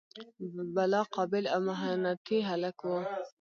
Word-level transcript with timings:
بلا 0.75 1.01
قابل 1.15 1.43
او 1.53 1.59
محنتي 1.69 2.37
هلک 2.49 2.77
و. 2.83 2.91